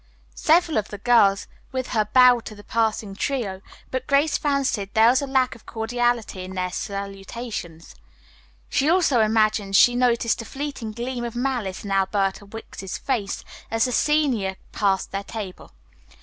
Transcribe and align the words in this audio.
Several 0.33 0.79
of 0.79 0.87
the 0.87 0.97
girls 0.97 1.45
with 1.71 1.89
her 1.89 2.05
bowed 2.05 2.43
to 2.45 2.55
the 2.55 2.63
passing 2.63 3.13
trio, 3.15 3.61
but 3.91 4.07
Grace 4.07 4.35
fancied 4.35 4.91
there 4.95 5.09
was 5.09 5.21
a 5.21 5.27
lack 5.27 5.53
of 5.53 5.67
cordiality 5.67 6.43
in 6.43 6.55
their 6.55 6.71
salutations. 6.71 7.93
She 8.67 8.89
also 8.89 9.19
imagined 9.21 9.75
she 9.75 9.95
noticed 9.95 10.41
a 10.41 10.45
fleeting 10.45 10.93
gleam 10.93 11.23
of 11.23 11.35
malice 11.35 11.85
in 11.85 11.91
Alberta 11.91 12.47
Wicks's 12.47 12.97
face 12.97 13.43
as 13.69 13.85
the 13.85 13.91
senior 13.91 14.55
passed 14.71 15.11
their 15.11 15.23
table. 15.23 15.71